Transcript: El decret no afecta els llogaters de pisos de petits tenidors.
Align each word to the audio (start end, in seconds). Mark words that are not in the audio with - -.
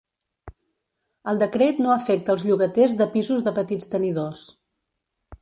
El 1.33 1.41
decret 1.43 1.81
no 1.87 1.91
afecta 1.97 2.33
els 2.37 2.47
llogaters 2.49 2.97
de 3.03 3.09
pisos 3.19 3.45
de 3.49 3.55
petits 3.61 3.93
tenidors. 3.95 4.45